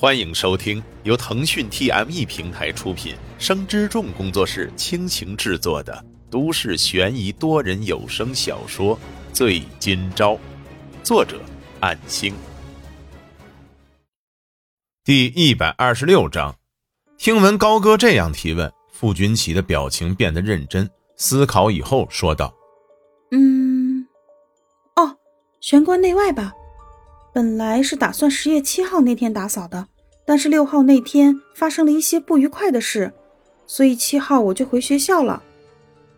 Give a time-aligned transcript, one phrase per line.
[0.00, 8.96] 欢迎收听由腾讯 TME 平台出品、生之众工作室倾情制作的都市悬疑多人有声小说
[9.32, 10.34] 《醉今朝》，
[11.02, 11.40] 作者：
[11.80, 12.32] 暗星。
[15.02, 16.54] 第一百二十六章，
[17.16, 22.54] 听闻高歌这样提问，傅君奇的表情变得认真，思考以后说道
[23.32, 24.06] ：“嗯，
[24.94, 25.16] 哦，
[25.60, 26.52] 玄关内外吧。”
[27.32, 29.86] 本来是打算十月七号那天打扫的，
[30.24, 33.12] 但是六号那天发生了一些不愉快的事，
[33.66, 35.42] 所以七号我就回学校了。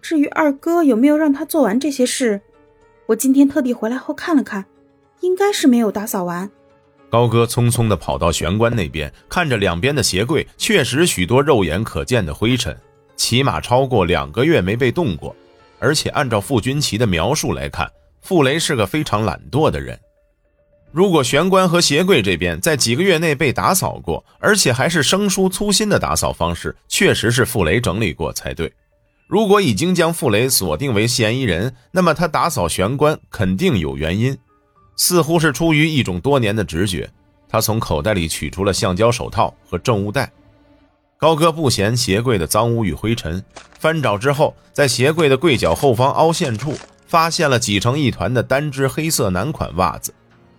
[0.00, 2.40] 至于二哥有没有让他做完这些事，
[3.06, 4.66] 我今天特地回来后看了看，
[5.20, 6.50] 应该是没有打扫完。
[7.10, 12.76] 高哥匆匆地跑到玄关那边，看着两边的鞋柜，确实许多肉眼可见的灰尘，
[13.16, 15.34] 起码超过两个月没被动过。
[15.80, 17.90] 而且按照傅君奇的描述来看，
[18.20, 19.98] 傅雷是个非常懒惰的人。
[20.90, 28.72] 如果玄关和鞋柜这边在几个月内被打扫过，而且还是生疏粗心的打扫方式，确实是傅雷整理过才对。
[29.26, 34.36] 如果已经将傅雷锁定为嫌疑人，那么他打扫玄关肯定有原因，
[34.96, 37.08] 似乎是出于一种多年的直觉。
[37.46, 40.32] 他从口袋里取出了橡胶手套和证物袋。
[41.18, 43.44] 高哥不嫌鞋柜的脏污与灰尘，
[43.78, 46.74] 翻找之后，在鞋柜的柜角后方凹陷处
[47.06, 50.14] 发现了挤成一团的单只黑色男款袜子。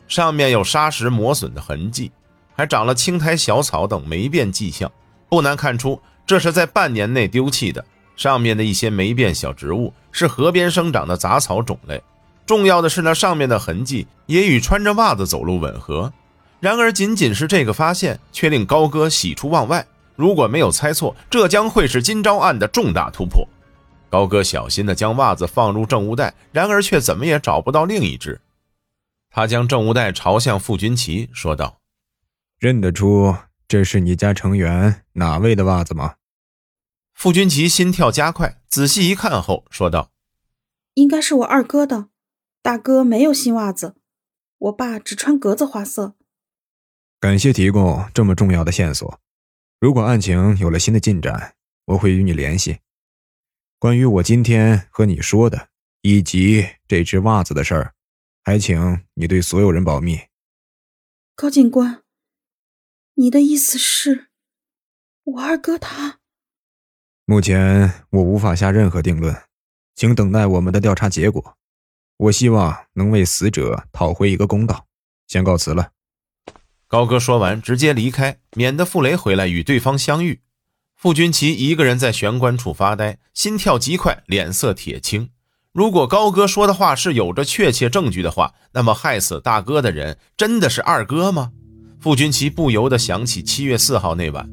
[0.10, 2.12] 上面有砂石磨损的痕迹，
[2.58, 4.92] 还长了青苔、小草等霉变迹象，
[5.30, 7.86] 不难看出这是在半年内丢弃的。
[8.18, 12.04] 上面的一些霉变小植物是河边生长的杂草种类。
[12.46, 16.12] 重要的是，那上面的痕迹也与穿着袜子走路吻合。
[16.60, 19.86] 然而，仅仅是这个发现，却令高哥喜出望外。
[20.16, 23.48] 如果没有猜错，这将会是今朝案的重大突破。
[24.10, 28.42] 高哥小心地将袜子放入证物袋，然而却怎么也找不到另一只。
[29.30, 31.82] 他将证物袋朝向傅君奇，说道
[32.58, 33.36] ：“认得出
[33.68, 36.16] 这是你家成员哪位的袜子吗？”
[37.14, 40.12] 傅君奇心跳加快，仔细一看后说道
[40.96, 42.10] ：“应该是我二哥的，
[42.62, 43.96] 大哥没有新袜子，
[44.58, 46.16] 我爸只穿格子花色。”
[47.20, 49.20] 感谢提供这么重要的线索。
[49.80, 51.56] 如果案情有了新的进展，
[51.86, 52.80] 我会与你联系。
[53.78, 55.70] 关于我今天和你说的
[56.02, 57.94] 以及这只袜子的事儿。
[58.44, 60.20] 还请你对所有人保密。
[61.36, 62.04] 高警官，
[63.16, 64.30] 你的意思是，
[65.24, 66.20] 我二哥他？
[67.26, 69.44] 目前我无法下任何定论，
[69.96, 71.58] 请等待我们的调查结果。
[72.18, 74.88] 我希望能为死者讨回一个公道。
[75.28, 75.92] 先告辞了。
[76.88, 80.42] 高哥说完，直接离开，免得傅雷回来与对方相遇。
[80.96, 85.32] 傅君奇一个人在玄关处发呆，心跳极快，脸色铁青。
[85.72, 91.52] 如果高哥说的话是有着确切证据的话，那么害死大哥的人真的是二哥吗？
[92.00, 94.50] 傅君奇不由得想起七月四号那晚，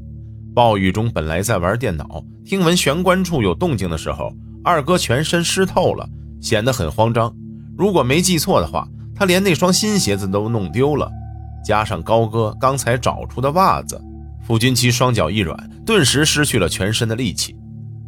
[0.55, 4.31] 暴雨中本来在玩电脑，听闻玄关处有动静的时候，
[4.62, 6.06] 二哥全身湿透了，
[6.43, 7.34] 显得很慌张。
[7.78, 11.10] 如果没记错的话，他连那双新鞋子都弄丢了，
[11.65, 13.99] 加上高哥刚才找出的袜子，
[14.47, 17.56] 傅君奇双脚一软，顿时失去了全身的力气。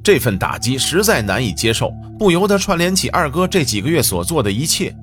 [0.08, 4.96] 这份打击实在难以接受，不由得串联起二哥这几个月所做的一切，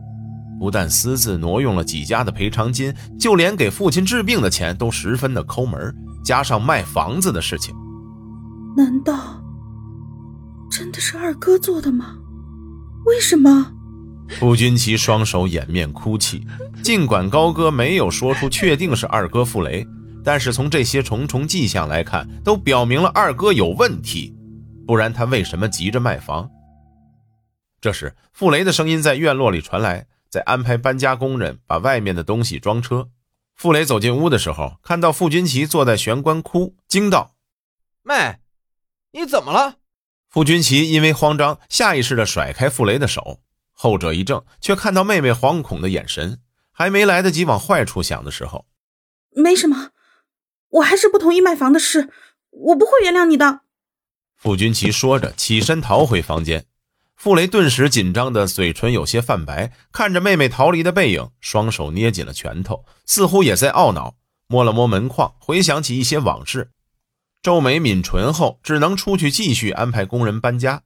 [0.60, 7.76] 不但私自挪用了几家的赔偿金，就连给父亲治病的钱都十分的抠门，加上卖房子的事情，
[8.76, 9.40] 难道
[10.72, 12.16] 真的是二哥做的吗？
[13.06, 13.74] 为什么？
[14.40, 16.48] 傅君奇双手掩面哭泣，
[16.82, 19.86] 尽管高哥没有说出确定是二哥傅雷，
[20.24, 24.35] 但是从这些重重迹象来看，都表明了二哥有问题。
[24.86, 26.50] 不然他为什么急着卖房？
[27.82, 33.10] 这时，傅雷的声音在院落里传来，在安排搬家工人把外面的东西装车。
[33.56, 37.36] 傅雷走进屋的时候，看到傅君奇坐在玄关哭，惊道
[38.04, 38.40] ：“妹，
[39.12, 39.78] 你怎么了？”
[40.30, 43.40] 傅君奇因为慌张，下意识地甩开傅雷的手。
[43.72, 46.40] 后者一怔，却看到妹妹惶恐的眼神，
[46.72, 48.66] 还没来得及往坏处想的时候
[49.36, 49.92] ，“没什么，
[50.70, 52.10] 我还是不同意卖房的事，
[52.52, 53.62] 我不会原谅你的。”
[54.38, 56.66] 傅君奇说着，起身逃回房间。
[57.16, 64.16] 傅雷顿时紧张的嘴唇有些泛白，看着妹妹逃离的背影，双手捏紧了拳头，似乎也在懊恼。
[64.48, 66.70] 摸了摸门框，回想起一些往事，
[67.42, 70.84] 皱眉抿唇后，只能出去继续安排工人搬家。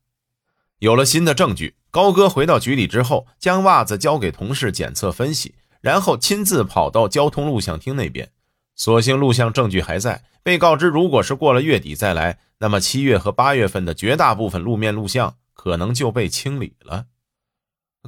[0.78, 8.30] 有了新的证据，高哥回到局里之后，将袜子交给同事检测分析，然后亲自跑到交通录像厅那边。
[8.76, 12.40] 所幸录像证据还在，被告知如果是过了月底再来。
[12.58, 17.06] 那么七月和八月份的绝大部分路面录像可能就被清理了。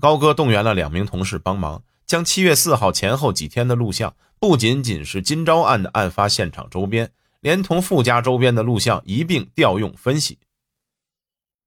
[0.02, 7.12] 高哥动员了两名同事帮忙，将七月四号前后几天的录像，不仅仅是金朝案的案发现场周边，
[7.42, 10.40] 连同附加周边的录像一并调用分析。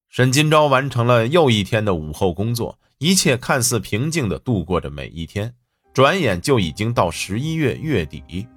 [0.08, 5.54] 沈金钊完成了又一天的午后工作，一切看似平静地度过着每一天。
[5.92, 8.48] 转眼就已经到十一月月底，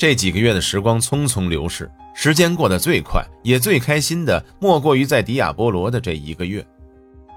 [0.00, 6.66] 这几个月的时光匆匆流逝，时间过得最快也最开心的，莫过于在迪亚波罗的这一个月。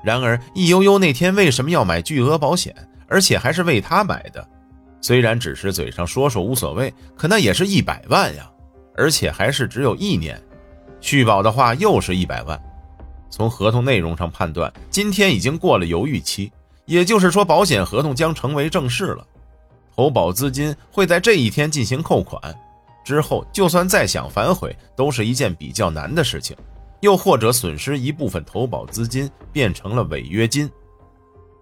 [0.01, 2.73] 然而，易悠悠那天为什么要买巨额保险，
[3.09, 4.47] 而且还是为他买的？
[5.01, 8.49] 虽然只是嘴上说说无所谓，可那也是一百万呀，
[8.95, 10.41] 而且还是只有一年，
[11.01, 12.57] 续保的话又是一百万。
[13.29, 16.49] 从合同内容上判断，今天已经过了犹豫期，
[16.85, 19.27] 也就是说，保险合同将成为正式了。
[19.95, 22.41] 投保资金会在这一天进行扣款，
[23.03, 26.55] 之后就算再想反悔，都是一件比较难的事情。
[27.01, 30.69] 又或者损失一部分投保资金变成了违约金。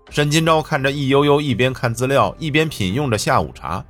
[0.09, 3.83] 沈金钊看着易悠悠一边看资料一边品用着下午茶，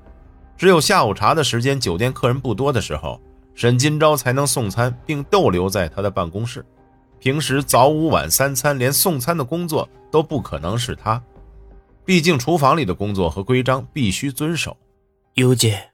[0.55, 3.19] 只有下午茶的时间，酒店客人不多的时候，
[3.53, 6.65] 沈金钊才能送餐并逗留在他的办公室。
[7.19, 11.21] 平时早午晚三餐，连送餐的工作都不可能是他。
[12.05, 14.77] 毕竟厨房里的工作和规章必须遵守。
[15.35, 15.91] 尤姐，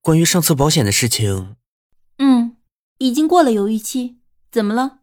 [0.00, 1.56] 关于上次保险的事情，
[2.18, 2.56] 嗯，
[2.98, 4.18] 已经过了犹豫期。
[4.50, 4.98] 怎么了？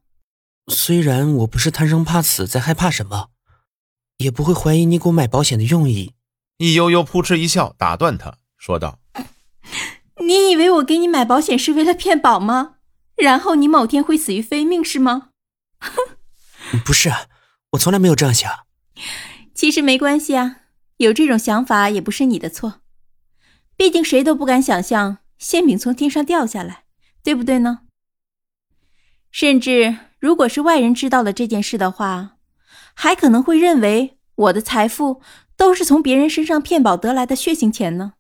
[0.68, 3.30] 虽然我不是贪生怕死，在害怕什么，
[4.18, 6.14] 也不会怀疑你给我买保险的用意。
[6.58, 9.00] 易悠悠扑哧一笑，打断他，说道
[10.26, 12.76] ：“你以为我给你买保险是为了骗保吗？
[13.18, 15.30] 然后你某天会死于非命是吗？”
[15.82, 15.92] 哼，
[16.86, 17.12] 不是，
[17.72, 18.52] 我从来没有这样想。
[19.62, 20.62] 其实没关系啊，
[20.98, 22.82] 有这种想法也不是你的错。
[23.78, 26.86] 毕竟谁都不敢想象馅饼从天上掉下来，
[27.22, 27.82] 对不对呢？
[29.30, 32.38] 甚至如果是外人知道了这件事的话，
[32.96, 35.22] 还可能会认为我的财富
[35.56, 38.14] 都是从别人身上骗保得来的血腥钱呢，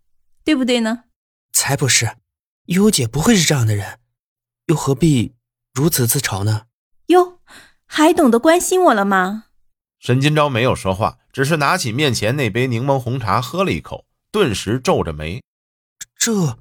[0.44, 1.06] 对不对呢？
[1.54, 2.18] 才不是，
[2.66, 3.98] 悠姐不会是这样的人，
[4.68, 5.34] 又何必
[5.74, 6.68] 如此自嘲呢？
[7.08, 7.40] 哟，
[7.88, 9.46] 还懂得关心我了吗？
[10.01, 11.19] 沈金钊没有说话。
[11.31, 15.42] 只是拿起面前那杯柠檬红茶喝了一口，顿时皱着眉
[16.18, 16.57] ：“这，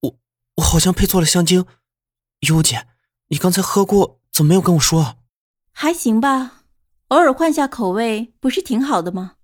[0.00, 0.18] 我
[0.56, 1.64] 我好像配错了香精。
[2.40, 2.86] 优姐，
[3.28, 5.16] 你刚才喝过，怎么没有跟我说？
[5.72, 6.64] 还行吧，
[7.08, 9.36] 偶尔换下口味不是挺好的吗？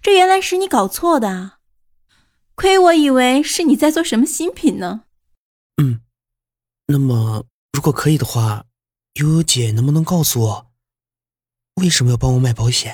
[0.00, 1.58] 这原来是你搞错的啊，
[2.54, 5.02] 亏我以为是你在做什么新品呢。
[5.82, 6.00] 嗯，
[6.86, 8.64] 那么如果可以的话，
[9.20, 10.65] 悠悠姐能不能告诉我，
[11.76, 12.92] 为什么要帮我买保险？”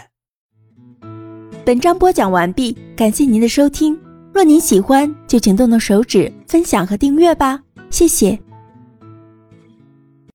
[1.65, 3.99] 本章播讲完毕，感谢您的收听。
[4.35, 8.39] 若您喜欢，就请动动手指分享和订阅吧，谢谢。